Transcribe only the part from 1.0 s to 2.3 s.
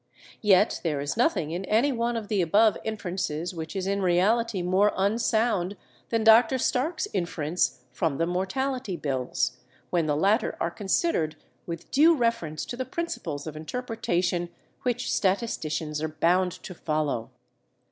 nothing in any one of